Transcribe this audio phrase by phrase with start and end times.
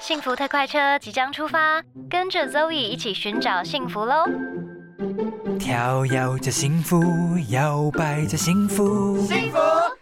[0.00, 4.26] 幸福特快车即将出发，跟着 Zoe 一起寻找幸福喽！
[5.58, 7.04] 跳跃着幸福，
[7.50, 9.18] 摇摆着幸福。
[9.26, 9.58] 幸福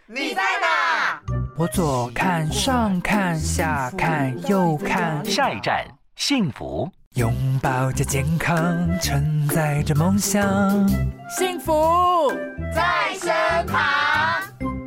[0.07, 1.19] 你在哪？
[1.57, 5.85] 我左看上看下看右看，下一站，
[6.15, 6.89] 幸福。
[7.15, 8.57] 拥抱着健康，
[9.01, 10.41] 承载着梦想，
[11.37, 12.31] 幸福
[12.73, 13.83] 在身旁。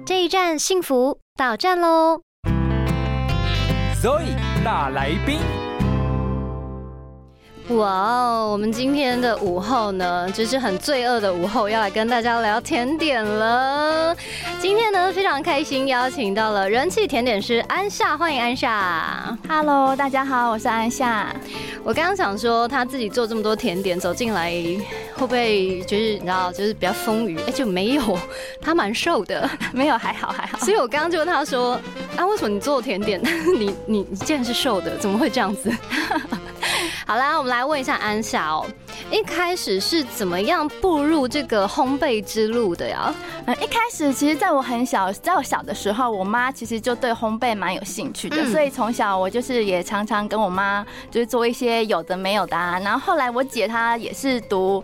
[0.07, 2.23] 这一站幸福到站喽
[4.03, 5.39] ！Zoe 大来宾。
[7.77, 14.15] 哇哦，我们今天的午后呢，就是很罪恶的午后，要来跟大家聊甜点了。
[14.61, 19.37] 今天呢，非常开心邀请到了人气甜点师安夏，欢迎安夏。
[19.49, 21.35] Hello，大家好，我是安夏。
[21.83, 24.51] 我刚刚想说，他自己做这么多甜点，走进来
[25.15, 27.39] 会不会就是你知道，就是比较丰腴？
[27.47, 28.19] 哎，就没有，
[28.61, 30.59] 他蛮瘦的， 没有，还好还好。
[30.59, 31.81] 所以我刚刚就问他说，
[32.17, 33.21] 啊，为什么你做甜点，
[33.59, 35.71] 你你你竟然是瘦的，怎么会这样子？
[37.07, 38.65] 好啦，我们来问一下安夏哦，
[39.11, 43.13] 一开始是怎么样步入这个烘焙之路的呀？
[43.47, 52.79] 嗯，一开始其实在我很小，在我小的时候，我妈其实就对烘焙蛮有兴趣的，所以从小我就是也常常跟我妈就是做一些有的没有的啊。
[52.79, 54.83] 然后后来我姐她也是读。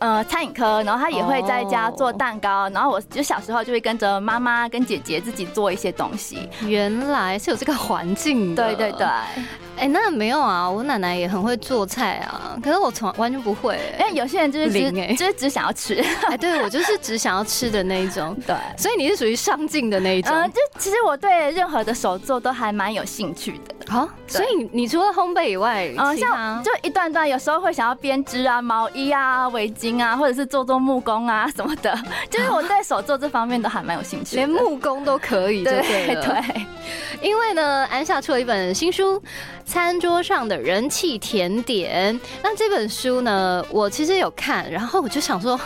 [0.00, 6.48] 呃，餐饮科，然后他也会在家做蛋糕，然后我就小时候就会跟着妈妈跟姐姐自己做一些东西。
[6.62, 9.06] 原来是有这个环境的，对对对。
[9.80, 13.80] 哎，那没有啊，我奶奶也很会做菜啊，可是我从完全不会。
[13.98, 15.94] 因为有些人就是只就是只想要吃，
[16.28, 18.36] 哎，对我就是只想要吃的那一种。
[18.46, 20.34] 对，所以你是属于上进的那一种。
[20.34, 23.74] 嗯，就其实我对任何的手作都还蛮有兴趣的。
[23.88, 36.66] 好，所以你除了烘焙以外，嗯，像就一段段，有时候会想要编织啊，毛衣啊，围巾啊，或者是做做木工啊什么的， 就是我对手作这方面都还蛮有兴趣，连木工都可以，对对。
[37.22, 39.16] 因为呢，安夏出了一本新书
[39.70, 45.58] 《餐桌上的人气甜点》，那这本书呢，我其实有看，然后我就想说。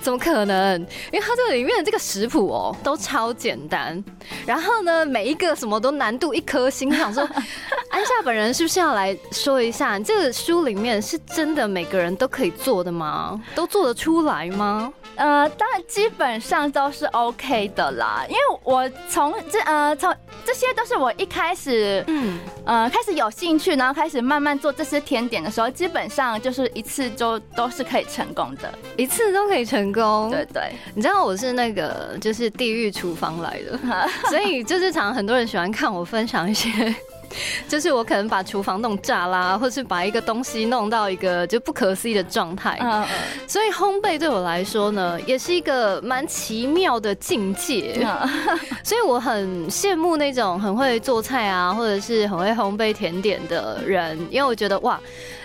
[0.00, 0.80] 怎么可能？
[1.12, 4.02] 因为它这个里面的这个食谱哦，都超简单。
[4.44, 6.92] 然后呢，每一个什么都难度一颗星。
[6.92, 7.22] 想说，
[7.92, 13.38] 安夏本人是不是要来说一下，这个书里面是真的每个人都可以做的吗？
[13.54, 14.90] 都做得出来吗？
[15.14, 18.24] 呃，当然基本上都是 OK 的啦。
[18.30, 20.10] 因为我从这呃从
[20.42, 29.82] 这些都是我一开始嗯呃开始有兴趣，然后开始慢慢做这些甜点的时候，基本上就是一次就都是可以成功的，一次都可以成。
[29.92, 33.78] 功对对，你知道我是那个就是地狱厨房来的，
[34.30, 36.94] 所以就是常很多人喜欢看我分享一些。
[37.68, 42.78] 就是我可能把厨房弄炸啦，或是把一个东西弄到一个就不可思议的状态。
[42.80, 43.08] 嗯嗯。
[43.48, 48.06] 所以烘焙对我来说呢，也是一个蛮奇妙的境界。
[48.84, 55.00] 所以我很羡慕那种很会做菜啊，或者是很会烘焙甜点的人，因为我觉得哇，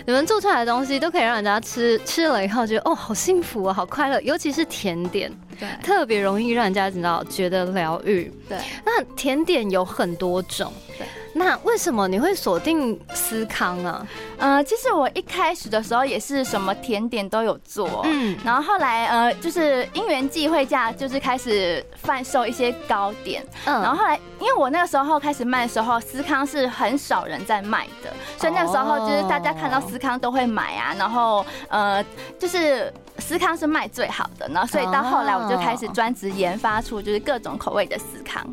[0.05, 4.19] 你们做出来的东西都可以让人家吃，吃了以后觉得哦，好幸福啊，好快乐。
[4.21, 8.31] 尤其是甜点，对，特别容易让人家知道觉得疗愈。
[8.49, 8.57] 对。
[8.85, 10.71] 那甜点有很多种。
[10.97, 11.05] 对。
[11.37, 14.05] 那为什么你会锁定思康啊？
[14.37, 32.03] 呃，其实我一开始的时候也是什么甜点都有做，嗯，然后后来呃，就是因缘际会下，就是开始贩售一些糕点，嗯，然后后来因为我那个时候开始卖的时候，思康是很少人在卖的，所以那个时候就是大家看到思康都会买啊，然后呃，
[32.39, 38.45] 就是思康是卖最好的，然后所以到后来我就开始专职研发出就是各种口味的思康。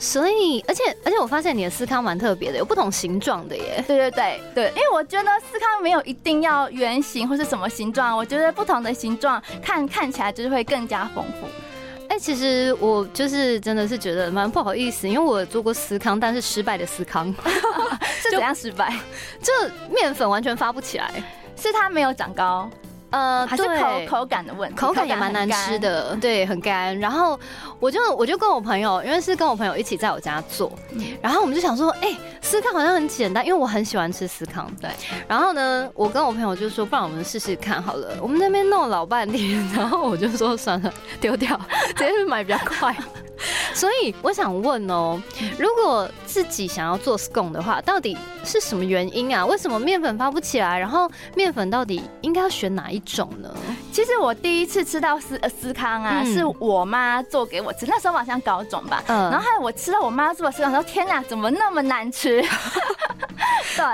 [0.00, 3.84] 所以，而且而且，我发现你的司康蛮特别的，有不同形状的耶。
[3.86, 11.46] 对对对对，因为我觉得司康没有一定要圆形或是什么形状，我觉得不同的形状看看起来就是会更加丰富。
[12.08, 17.32] 哎，其实我就是真的是觉得蛮不好意思，因为我做过司康，但是失败的司康
[18.22, 18.92] 是怎样失败？
[19.42, 19.52] 就
[19.94, 21.22] 面粉完全发不起来，
[21.56, 22.68] 是它没有长高。
[23.10, 26.98] 呃，还是口口感的问题，口感也蛮难吃的，对，很干。
[26.98, 27.38] 然后
[27.78, 30.72] 我就我就跟我朋友，因为是跟我朋友一起在我家做，
[31.20, 34.90] 然后我们就想说，哎，司康好像很简单，因为我很喜欢吃司康，对。
[35.26, 38.16] 然后呢，我跟我朋友就说，不然我们试试看好了。
[38.22, 41.58] 我们那边弄了老半天， 然后我就说算了，丢掉，
[41.96, 42.94] 直接去买比较快。
[43.72, 45.18] 所以我想问哦，
[45.58, 48.14] 如果自己想要做 scone 的话，到底
[48.44, 49.46] 是什么原因啊？
[49.46, 50.78] 为什么面粉发不起来？
[50.78, 53.52] 然后面粉到底应该要选哪一种呢？
[53.92, 59.02] 其实我第一次吃到思思康啊，是我妈做给我吃，那时候好像高中吧。
[59.06, 59.30] 嗯。
[59.30, 62.42] 然后还有我吃到我妈做的司康，说天哪，怎么那么难吃？
[63.76, 63.84] 对，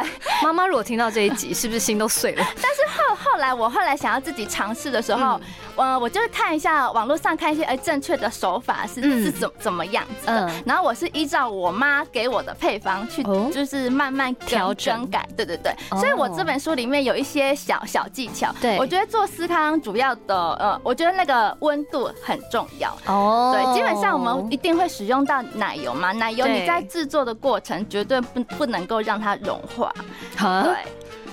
[0.43, 2.45] 妈妈如果听到这一集，是不是心都碎了？
[2.57, 5.39] 但是后后后来我后来想要自己尝试的时候，
[5.77, 13.23] 呃，我就是看一下网络上看一些哎正确的手法是是怎怎么样子的，然后我是依照我妈给我的配方去，
[13.53, 15.07] 就是慢慢调整。
[15.11, 18.79] 改，对对对，所以我这本书里面有一些小小技巧，对。
[18.79, 22.97] 我觉得做司康主要的呃，我觉得那个温度很重要。
[23.07, 29.93] 哦，对，基本上我们一定会使用到奶油嘛，奶油你在制作的过程绝对不不能够让它融化，
[30.39, 30.75] 对。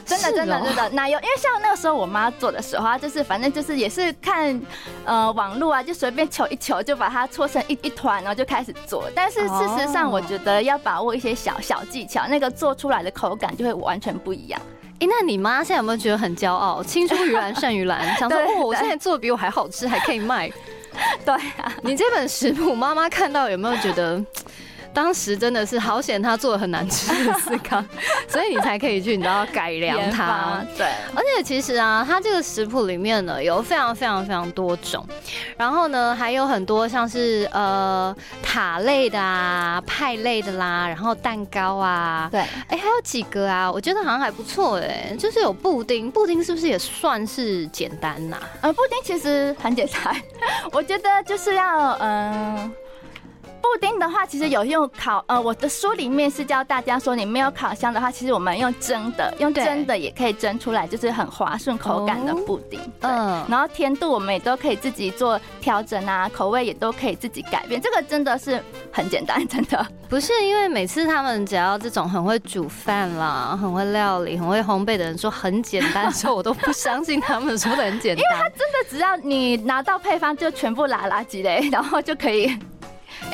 [0.05, 4.61] 真的，真的，真的奶油，因为像那个时候我妈做的时候，就是反正就是也是看
[5.05, 9.09] 呃网络啊，就随便求一求，就把它搓成一一团，然后就开始做。
[9.15, 14.61] 但是事实上，我觉得要把握一些小小技巧，那个做出来的口感就会完全不一样。
[14.99, 16.81] 哎，那你妈现在有没有觉得很骄傲？
[16.83, 20.51] 青出于蓝胜于蓝， 想说哦，我现在做的比我还好吃，还可以卖。
[21.25, 24.23] 对啊，你这本食谱，妈妈看到有没有觉得？
[24.93, 27.83] 当时真的是好险，他做的很难吃的司康，
[28.27, 30.63] 所以你才可以去，你知道改良它。
[30.77, 30.85] 对，
[31.15, 35.05] 而且其实啊，它这个食谱里面呢有非常非常非常多种，
[35.57, 48.37] 然后呢还有很多像是呃塔类的啊、派类的啦，然后蛋糕啊，对，哎还有几个啊，我觉得好像还不错哎，就是有布丁，布丁是不是也算是简单呐？
[48.61, 50.15] 呃，布丁其实很简单，
[50.71, 52.71] 我觉得就是要嗯。
[53.63, 62.77] 布丁的话，其实有用烤，呃，我的书里面是教大家说，你没有烤箱的话，其实我们用蒸的，用蒸的也可以蒸出来，就是很滑顺口感的布丁。
[62.99, 68.61] 嗯，然后甜度我们也都可以自己做调整啊，口味也都可以自己改变，这个真的是
[68.91, 82.59] 很简单， 真的不是因为每次他们只要这种很会煮饭啦、很会料理、很会烘焙的人说很简单的时候，我都不相信他们说的很简单， 因为他真的只要你拿到配方就全部拉垃圾嘞，然后就可以。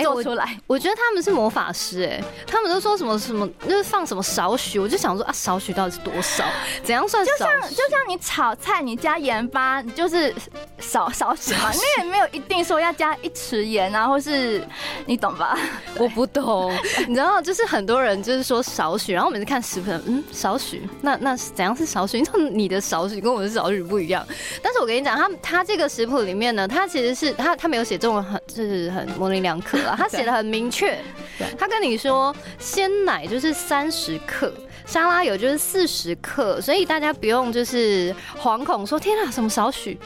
[0.03, 6.43] 做出来，我觉得他们是魔法师哎，他们都说什么什么，就是放什么少许，我就想说啊，少许到底是多少？
[6.83, 7.25] 怎样算？
[7.25, 10.33] 就像就像你炒菜，你加盐巴，你就是
[10.79, 14.63] 少少许嘛，你也没有一定说要加一匙盐啊，或是
[15.05, 15.57] 你懂吧？
[15.97, 16.73] 我不懂，
[17.07, 22.19] 你知道，就是很多人就是说少许，然后我每次看食谱，嗯，少许，那那怎样是少许？
[22.21, 24.25] 你道你的少许跟我的少许不一样。
[24.61, 29.68] 但是我跟你讲，他他这个食谱里面呢，他其实是他他没有写中文，很就是很模棱两可。
[29.95, 30.99] 他写的很明确，
[31.57, 34.53] 他跟你说鲜奶就是三十克，
[34.85, 39.97] 沙拉油就是四十克，所以大家不用就是惶恐说天啊什么少许，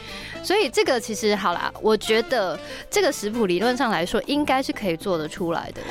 [0.44, 5.81] 所以这个其实好啦，我觉得这个食谱理论上来说应该是可以做得出来的。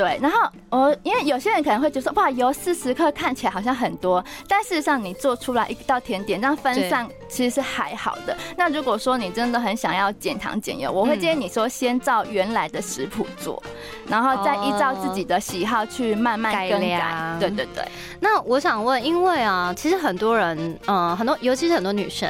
[0.00, 8.34] 对，然后我因为有些人可能会觉得哇，油四十克看起来好像很多，但事实上你做出来一道甜点，这样分散其实是还好的。
[8.56, 13.62] 那如果说你真的很想要减糖减油，我会建议你说先照原来的食谱做，
[14.08, 17.36] 然后再依照自己的喜好去慢慢更改。
[17.38, 17.84] 对对对。
[18.20, 22.26] 那我想问，因为啊，其实很多人，嗯，很多尤其是很多女生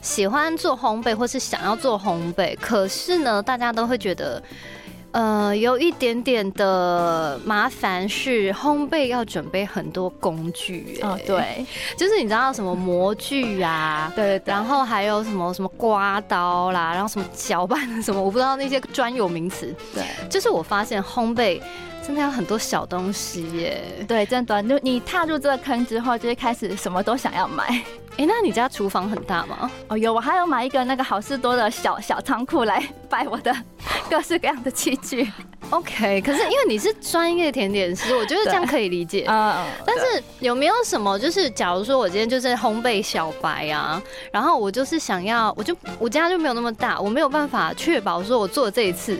[0.00, 4.42] 喜欢做烘焙或是想要做烘焙，可是呢，大家都会觉得。
[5.12, 11.64] 呃，有一点点的麻烦是烘焙要准备很多工具，哦，对，
[11.96, 21.60] 就是你知道什么模具啊， 对，然后还有什么什么刮刀啦，然后什么搅拌的什么，我不知道那些专有名词，对，就是我发现烘焙
[22.06, 27.64] 真的有很多小东西耶，对，真的，就你踏入这个坑之后，就会开始什么都想要买。
[28.18, 29.70] 哎，那你家厨房很大吗？
[29.88, 33.54] 哦，有，我还有买一个那个好事多的小小仓库来摆我的
[34.12, 35.26] 各式各样的器具。
[35.70, 39.24] OK，可是因为你是专业甜点师，我觉得这样可以理解。
[39.26, 49.16] 嗯，但是有没有什么，就是假如说我今天就是烘焙小白啊，然后我就是想要，我就我家就没有那么大，我没有办法确保说我做这一次，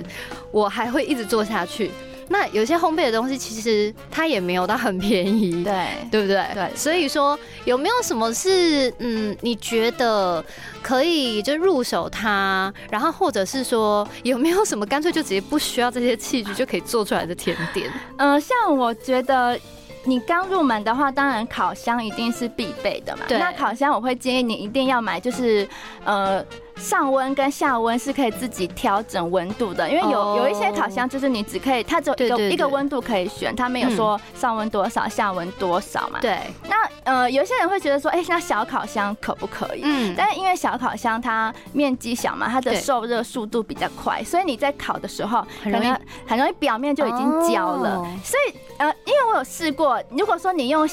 [0.50, 1.90] 我还会一直做下去。
[2.32, 6.42] 那有些烘焙的东西，其实它也没有到很便宜， 对对不对？
[6.54, 10.42] 对，所以说有没有什么是嗯，你觉得
[10.80, 17.92] 可以就入手它，然后或者是说有没有什么干脆就直接不需要这些器具就可以做出来的甜点？
[18.16, 19.58] 嗯， 像我觉得
[20.04, 23.24] 你刚入门的话，当然烤箱一定是必备的嘛。
[23.28, 25.68] 那烤箱我会建议你一定要买，就是
[26.04, 26.42] 呃。
[26.76, 36.18] 上温跟下温是可以自己调整温度的，因为有有一些烤箱就是你只可以，它只有一个温度可以选，它没有说上温多少、下温多少嘛。
[36.20, 36.38] 对。
[36.68, 39.82] 那呃，有些人会觉得说，哎，那小烤箱可不可以？
[39.84, 40.14] 嗯。
[40.16, 45.92] 但是因为小烤箱它面积小嘛，它的受热速度比较快，所以你在烤的时候很容易
[46.26, 48.06] 很容易表面就已经焦了。
[48.24, 50.88] 所以呃，因为我有试过，如果说你用。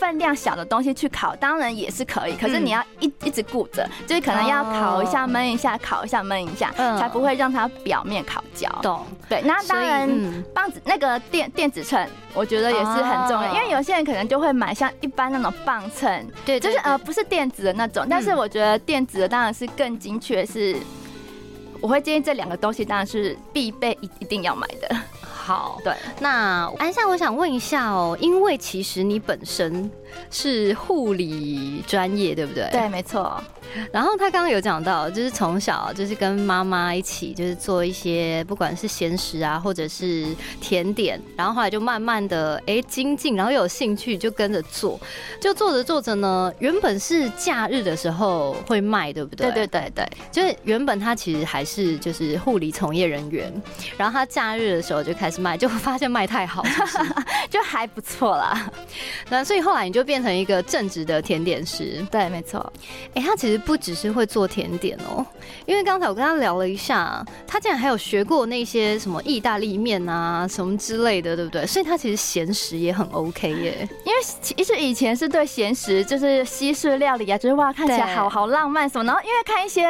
[0.00, 2.34] 分量小的东西去烤，当然也是可以。
[2.34, 8.66] 可是你要一一直顾着，就是可能要烤一下、焖一下，烤一下、焖一下，才不会让它表面烤焦。
[8.80, 9.04] 懂？
[9.28, 10.08] 对，那当然
[10.54, 20.74] 棒子那个电电子秤，我觉得也是很重要，因为有些人可能就会买像一般那种磅秤，对，就是呃不是电子的那种，但是我觉得电子的当然是更精确，是
[21.82, 24.96] 我会建议这两个东西当然是必备一一定要买的。
[25.50, 29.90] 好，对，那安夏，我想问一下哦，因为其实你本身
[30.30, 32.68] 是护理专业，对不对？
[32.70, 33.42] 对，没错。
[33.92, 40.26] 然后他刚刚有讲到，就是从小就是跟妈妈一起，就是做一些不管是咸食啊，或者是
[40.60, 44.98] 甜点，然后后来就慢慢的哎精进，然后有兴趣就跟着做，
[45.40, 49.50] 就做着做着呢，原本是假日的时候会卖，对不对？
[49.50, 53.52] 对对对对，就是原本他其实还是就是护理从业人员，
[53.96, 56.62] 然后他假日的时候就开始卖， 就发现卖太好，
[57.48, 58.70] 就还不错啦。
[59.30, 62.72] 那所以后来你就变成一个正直的甜点师，对，没错。
[63.14, 63.60] 哎，他其实。
[63.70, 65.24] 不只是会做甜点哦，
[65.64, 71.64] 因为刚才我跟他聊了一下，他竟然还有学过那些什么意大利面啊什么之类的，对不对？
[71.66, 73.88] 所以他其实咸食也很 OK 耶。
[74.04, 79.04] 因为其实以前是对咸食，就是西式料理啊，就是哇看起来好好浪漫什么。
[79.04, 79.86] 然后因为看一些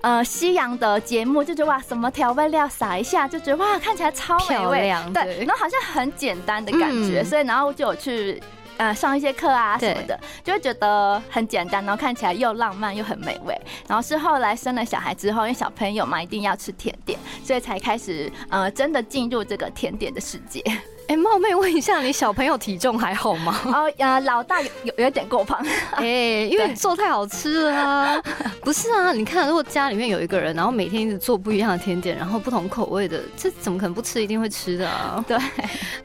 [0.00, 4.77] 呃西洋的节目，就觉得哇什么调味料撒一下，就觉得哇看起来超美味，
[5.12, 8.42] 对，然后好像很简单的感觉，所以然后就有去。
[8.78, 13.52] 呃，上一些课啊什么的，就会觉得很简单，然后看起来又浪漫又很美味。
[13.88, 20.62] 然后是后来生了小孩之后，因为小朋友嘛，一定要吃甜点，所以才开始呃，真的进入这个甜点的世界。
[21.08, 23.58] 哎，冒昧问一下，你小朋友体重还好吗？
[23.64, 25.58] 哦，呃，老大有有有点过胖。
[25.96, 28.22] 哎，因为你做太好吃了啊！
[28.60, 34.22] 不是啊，你看，如果家里面有一个人，然后每天一直做不一样的甜点，然后不同口味的，这怎么可能不吃？
[34.22, 35.24] 一定会吃的啊！
[35.26, 35.38] 对。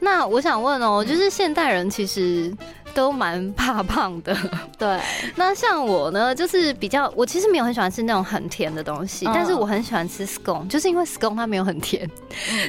[0.00, 2.50] 那我想问哦，就是现代人其实
[2.94, 4.36] 都蛮怕胖的。
[4.78, 5.00] 对。
[5.36, 12.08] 那像我呢，就是比较，我其实没有很喜欢吃那种很甜的东西，但是我很喜欢吃 scone，就是因为 scone 它没有很甜，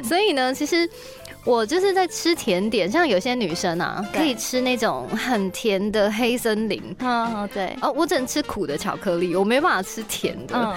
[0.04, 0.90] 所以呢，其实。
[1.46, 6.82] 我就是在吃甜点，像有些女生啊，可以吃那种很甜的黑森林。
[6.98, 7.78] 嗯，对。
[7.84, 10.56] 哦，我只能吃苦的巧克力，我没办法吃甜的。
[10.58, 10.76] 嗯。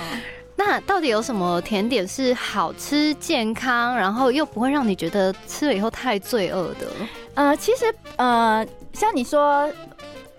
[0.59, 6.87] 那到底有什么甜点是好吃、健康，然后又不会让你觉得吃了以后太罪恶的？
[7.35, 9.71] 呃，其实呃，像你说。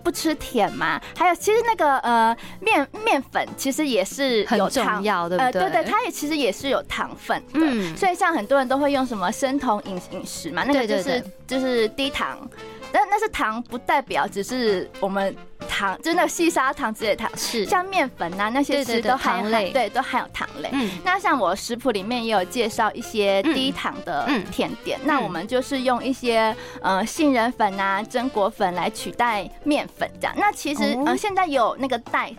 [0.01, 0.99] 不吃甜嘛？
[1.17, 12.49] 还有，其实那个呃面面粉其实也是很重要的，呃，对对，它也其实也是有糖分的，所以像很多人都会用什么生酮饮饮食嘛，那个就是就是低糖。
[12.93, 15.35] 但那是糖，不代表只是我们
[15.79, 20.69] 糖，就那细砂糖之类的糖，是像面粉呐那些，其实都含类，对，都含有糖类。
[20.73, 30.35] 嗯，那像我食谱里面也有介绍一些低糖的甜点，那我们就是用一些呃杏仁粉啊、榛果粉来取代面粉这样。
[30.37, 32.33] 那其实呃现在有那个代。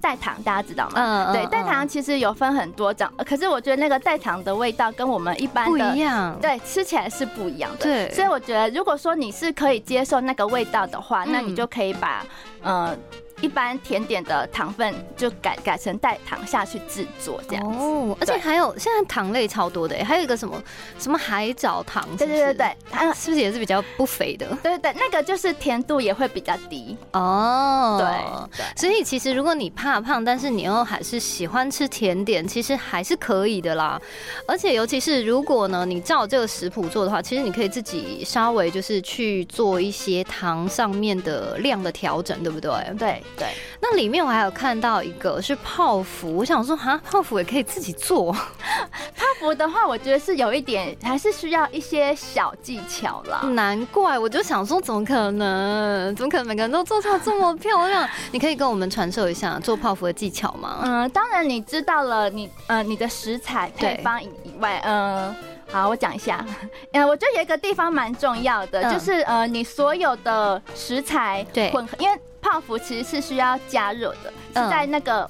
[0.00, 0.92] 代糖大家知道吗？
[0.96, 7.78] 嗯，对，代糖其实有分很多种，可是我觉得那个代糖的味道跟我们一般的不一样，对，吃起来是不一样的。
[7.78, 12.24] 对，所以我觉得如果说你是可以接受那个味道的话，那你就可以把，
[12.62, 12.96] 呃。
[13.40, 20.62] 一般甜点的糖分就改改成代糖下去制作这样哦，而且还有现在糖类超多的，还有一个什么
[20.98, 24.46] 什么海藻糖，对对对对，它是不是也是比较不肥的？
[24.62, 27.96] 对对对，那个就是甜度也会比较低哦。
[27.98, 34.00] 对，所以其实如果你怕胖，但是你又还是喜欢吃甜点，其实还是可以的啦。
[34.46, 42.70] 而且尤其是如果呢，你照这个食谱做的话，其实你可以自己稍微就是去做一些糖上面的量的调整，对不对？
[42.98, 43.22] 对。
[43.36, 43.48] 对，
[43.80, 48.32] 那里面我还有看到一个是泡芙，我想说哈，泡芙也可以自己做。
[49.16, 53.40] 泡芙的话，我觉得是有一点，还是需要一些小技巧啦。
[53.52, 56.14] 难怪，我就想说，怎么可能？
[56.14, 58.08] 怎么可能每个人都做出来这么漂亮？
[58.32, 60.80] 你可以跟我们传授一下做泡芙的技巧吗？
[60.84, 65.34] 嗯，当然，你知道了，你呃，你的食材配方以外，嗯，
[65.70, 66.44] 好，我讲一下。
[66.92, 72.20] 嗯， 我觉得有一个地方蛮重要的，就是呃，你所有的食材混合，因为。
[72.40, 75.28] 泡芙其实是需要加热的，是在那个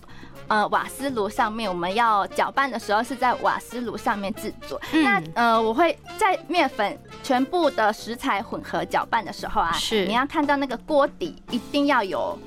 [0.49, 1.69] 呃瓦斯炉上面。
[1.69, 4.81] 我们要搅拌的时候是在瓦斯炉上面制作。
[4.93, 12.39] 那呃，我会在面粉全部的食材混合搅拌的时候啊，是你要看到那个锅底一定要有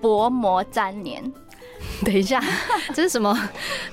[0.00, 1.32] 薄膜粘黏。
[2.04, 2.40] 等一下，
[2.94, 3.36] 这是什么？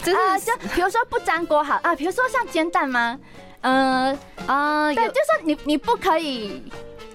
[0.04, 3.18] 就是就比如说不粘锅好啊，比如说像煎蛋吗？
[3.62, 6.64] 嗯啊，对，就是你你不可以。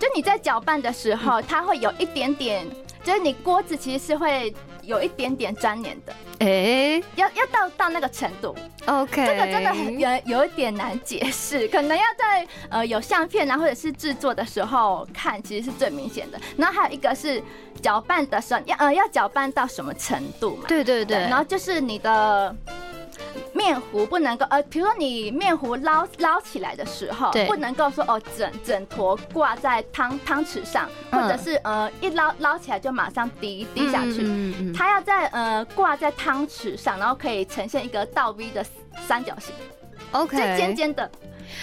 [0.04, 2.66] 就你在搅拌的时候，它会有一点点，
[3.02, 6.12] 就是你锅子其实是会有一点点粘黏的。
[6.40, 16.38] 哎，要要到到那个程度，OK，这个真的很有有一点难解释，可能要在呃有相片啊或者是制作的时候看，其实是最明显的。
[16.58, 17.42] 然后还有一个是
[17.80, 20.64] 搅拌的时候，要呃要搅拌到什么程度嘛？
[20.68, 22.54] 对对对，然后就是你的。
[23.64, 34.22] 面糊不能够呃，比如说你面糊捞捞起来的时候，不能够说哦整整坨挂在汤汤匙上，或者是呃一捞捞起来就马上滴滴下去，
[34.76, 38.62] 它要在呃挂在汤匙上，然后可以呈现一个倒 V 的
[39.06, 39.54] 三角形
[40.12, 41.10] ，OK，最尖尖的。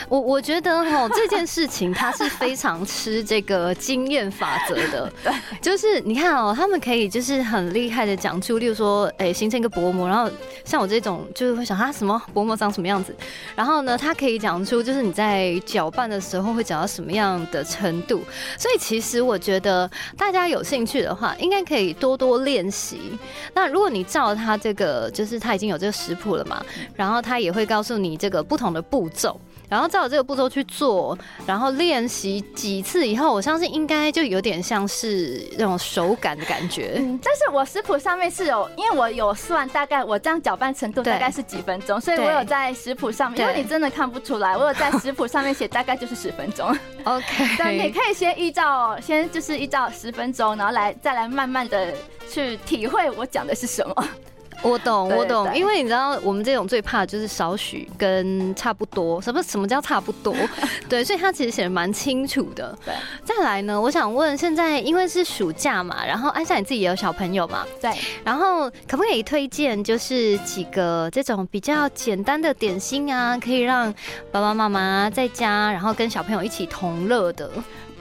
[0.09, 10.29] 我我觉得哈这件事情它是非常吃这个经验法则的， 对，就是你看哦，他们可以就是很厉害的讲出，例如说，哎，形成一个薄膜，然后
[10.63, 13.15] 像我这种就是会想啊什么薄膜长什么样子，
[13.55, 18.23] 然后呢，它可以讲出就是你在搅拌的时候会搅到什么样的程度，
[18.57, 23.17] 所以其实我觉得大家有兴趣的话，应该可以多多练习。
[23.53, 26.63] 那如果你照他这个，就是他已经有这个食谱了嘛，
[26.95, 29.39] 然后他也会告诉你这个不同的步骤。
[29.71, 36.95] 然后照这个步骤去做，然后练习几次以后，我相信应该就有点像是那种手感的感觉。
[36.97, 46.67] 嗯，但是我食谱上面是有，因为我有算大概我这样搅拌程度大概是几分钟，所以我有在食谱上面，因为你真的看不出来，我有在食谱上面写大概就是十分钟。
[47.05, 51.93] OK，对，你可以先依照先就是依照十分钟，然后来再来慢慢的
[52.29, 54.09] 去体会我讲的是什么。
[54.61, 59.21] 我懂，我懂，因为你知道，我们这种最怕就是少许跟差不多。
[59.21, 60.35] 什么什么叫差不多？
[60.87, 62.77] 对，所以他其实写的蛮清楚的。
[62.85, 67.65] 对，再来呢，我想问，现在因为是暑假嘛，然后安夏你自己也有小朋友嘛？
[67.81, 67.91] 对。
[68.23, 73.91] 然后可不可以推荐就是几个这种比较简单的点心啊，可以让
[74.31, 77.49] 爸爸妈妈在家，然后跟小朋友一起同乐的？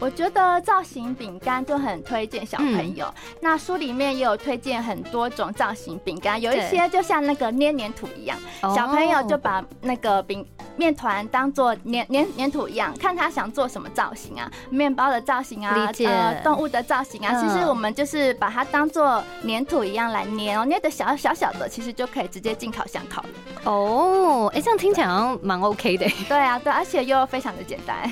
[0.00, 3.12] 我觉得造型饼干就很推荐小朋友。
[3.40, 8.38] 那书里面也有推荐很多种造型饼干，有一些就像那个捏黏土一样，
[8.75, 10.45] 小朋友就把那个饼
[10.76, 17.38] 面团当做 黏黏黏土一样，看他想做什么造型啊，面包的造型啊，呃，动物的造型啊。
[17.38, 23.28] 其实我们就是把它当做黏土一样来捏哦，捏的小小小的，其实就可以直接进烤箱烤了。
[23.64, 26.09] 哦，哎，这样听起来好像蛮 OK 的。
[26.26, 28.11] 对啊，对，而且又非常的简单。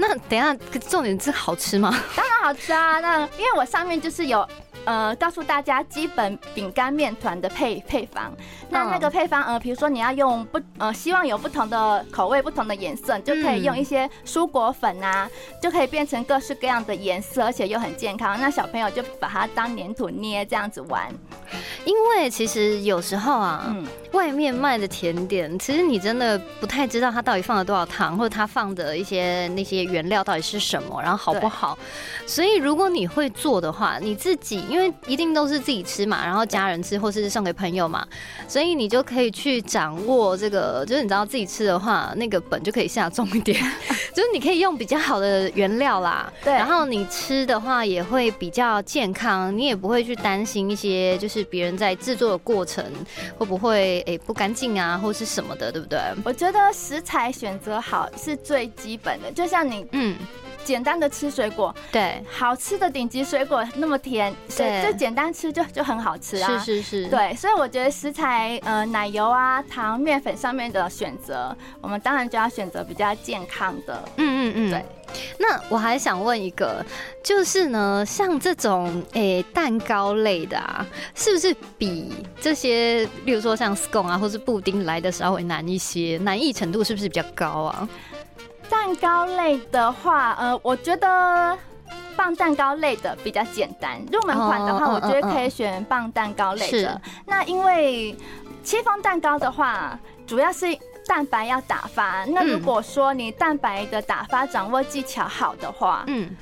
[0.00, 0.54] 那等下，
[0.88, 1.90] 重点是好吃吗？
[2.16, 3.00] 当然好吃啊！
[3.00, 4.48] 那因为我上面就是有。
[4.84, 8.32] 呃，告诉大家基本饼干面团的配配方。
[8.70, 15.28] 那那个配方，呃，比如说你要用不呃，希望有不同的口味、不同的颜色，就可以用一些蔬果粉啊，
[15.60, 18.40] 就可以变成各式各样的颜色，而且又很健康。
[18.40, 21.12] 那小朋友就把它当粘土捏这样子玩。
[21.84, 23.76] 因为其实有时候啊，
[24.12, 31.78] 外面卖的甜点，其实你真的不太知道它到底放了多少糖，或者它放的一些那些原料到底是什么，然后好不好。
[32.26, 38.06] 所以如果你会做的话，你自己因为一定都是自己吃嘛，然后家人吃或是送给朋友嘛，
[38.46, 43.62] 所以你就可以去掌握这个，就是你知道自己吃的话，那个本就可以下重一点，
[44.18, 52.84] 就是你可以用比较好的原料啦，对，然后你吃的话也会比较健康，你也不会去担心一些就是别人在制作的过程
[53.38, 56.00] 会不会诶不干净啊或是什么的，对不对？
[56.24, 60.16] 我觉得食材选择好是最基本的，就像你嗯。
[60.64, 74.84] 简单的吃水果，对，好吃的顶级水果那么甜，对，就简单吃就就很好吃啊，是是是，对，所以我觉得食材，呃，奶油啊、糖、面粉上面的选择，我们当然就要选择比较健康的，嗯嗯嗯，对。
[75.38, 76.84] 那我还想问一个，
[77.24, 87.88] 就是呢，像这种诶蛋糕类的啊，是不是比这些，例如说像 scone 啊，或是布丁来的稍微难一些，难易程度是不是比较高啊？
[88.88, 91.58] 蛋糕类的话，呃，我觉得
[92.16, 94.00] 棒蛋糕类的比较简单。
[94.10, 96.98] 入门款的话，我觉得可以选棒蛋糕类的。
[97.26, 98.16] 那因为
[98.64, 100.66] 戚风蛋糕的话，主要是
[101.06, 102.24] 蛋白要打发。
[102.28, 106.34] 那如果说你蛋白的打发掌握技巧好的话，嗯。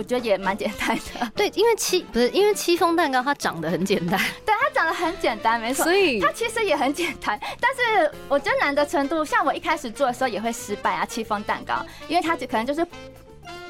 [0.00, 12.86] 我觉得也蛮简单的， 对，因为戚不是因为戚风蛋糕它长得很简单， 对，它长得很简单，没错，所以它其实也很简单，但是我觉得难的程度，像我一开始做的时候也会失败啊，戚风蛋糕，因为它就可能就是。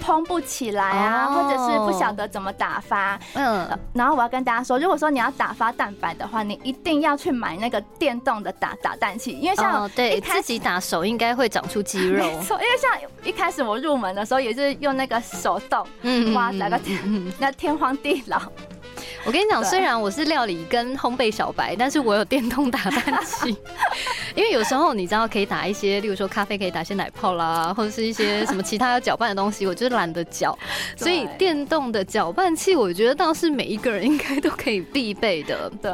[0.00, 3.18] 蓬不起来啊，或者是不晓得怎么打发。
[3.34, 12.24] 嗯，然后我要跟大家说，如果说你要打发蛋白的话，你一定要去买那个电动的打打蛋器，因为像对自己打手应该会长出肌肉。
[12.24, 12.90] 没错，因为像
[13.22, 15.86] 一开始我入门的时候也是用那个手动，
[16.34, 16.98] 哇，那个天
[17.38, 18.40] 那天荒地老。
[19.24, 23.54] 我跟你讲，虽然我是料理跟烘焙小白，但是我有电动打蛋器，
[24.34, 30.58] 因为有时候你知道可以打一些，例如说咖啡可以打些奶泡啦，或者是一些什么其他要搅拌的东西，我就是懒得搅，
[30.96, 35.70] 所以电动的搅拌器，我觉得倒是每一个人应该都可以必备的。
[35.82, 35.92] 对。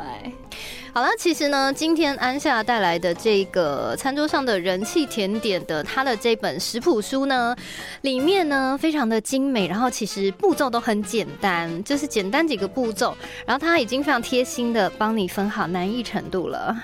[0.97, 7.55] 好了，其实呢，今天安夏带来的这个餐桌上的人气甜点的它的这本食谱书呢，
[8.01, 16.75] 里面呢非常的精美，然后其实步骤都很简单，就是简单几个步骤，然后它已经非常贴心的帮你分好难易程度了。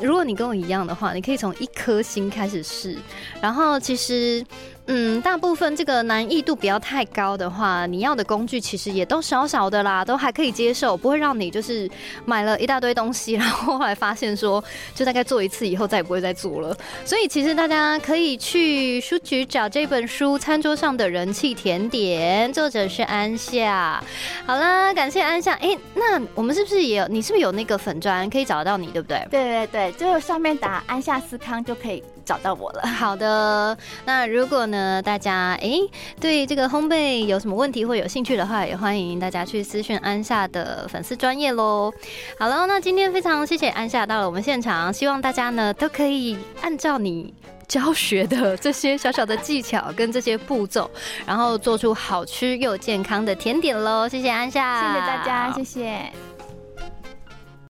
[0.00, 2.96] 如果你跟我一样的话，你可以从一颗星开始试，
[3.40, 4.44] 然后其实。
[4.92, 11.88] 嗯，大部分这个难易度不要太高的话，你要的工具其实也都少少的啦，都还可以接受，不会让你就是
[12.24, 16.76] 买了一大堆东西，然后后来发现说，就大概做一次以后再也不会再做了。
[17.04, 24.02] 所以其实大家可以去书局找这本书《餐桌上的人气甜点》，作者是安夏。
[24.44, 25.52] 好啦，感谢安夏。
[25.60, 27.06] 哎，那我们是不是也有？
[27.06, 29.40] 你是不是有那个粉砖可以找得到你，对不对对？
[29.44, 32.02] 对对对，就上面打安夏思康就可以。
[32.22, 32.86] 找到我了。
[32.86, 35.72] 好的，那如果呢，大家哎
[36.20, 41.92] 对这个烘焙有什么问题或有兴趣的话，也欢迎大家去私讯安夏的粉丝专业喽。
[42.38, 47.34] 好了，那今天非常谢谢安夏到了我们现场，希望大家呢都可以按照你
[47.66, 50.88] 教学的这些小小的技巧跟这些步骤，
[51.26, 54.06] 然后做出好吃又健康的甜点喽。
[54.06, 56.29] 谢谢安夏，谢谢大家，谢谢。